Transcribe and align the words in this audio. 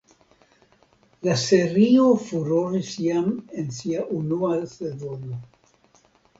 La 1.27 1.35
serio 1.41 2.07
furoris 2.29 2.89
jam 3.09 3.29
en 3.63 3.71
sia 3.79 4.09
unua 4.25 4.53
sezono. 4.75 5.41